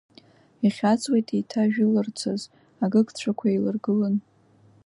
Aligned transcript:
Ихьаҵуеит 0.65 1.27
еиҭажәыларцаз, 1.35 2.41
агыгцәақәа 2.83 3.45
еиларгылан. 3.49 4.15